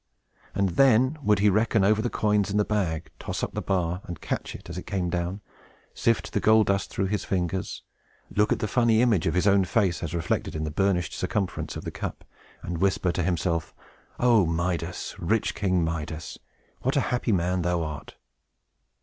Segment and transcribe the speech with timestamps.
[0.55, 4.01] And then would he reckon over the coins in the bag; toss up the bar,
[4.05, 5.41] and catch it as it came down;
[5.93, 7.83] sift the gold dust through his fingers;
[8.35, 11.75] look at the funny image of his own face, as reflected in the burnished circumference
[11.75, 12.25] of the cup;
[12.63, 13.75] and whisper to himself,
[14.19, 16.39] "O Midas, rich King Midas,
[16.81, 18.03] what a happy man art thou!"